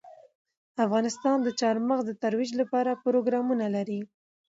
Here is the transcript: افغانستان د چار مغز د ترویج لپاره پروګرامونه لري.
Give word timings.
افغانستان 0.85 1.37
د 1.43 1.47
چار 1.59 1.75
مغز 1.89 2.03
د 2.07 2.11
ترویج 2.23 2.51
لپاره 2.61 2.99
پروګرامونه 3.05 3.65
لري. 3.75 4.01